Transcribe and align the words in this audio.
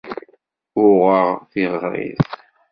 Uɣeɣ 0.83 1.29
tiɣṛit. 1.51 2.25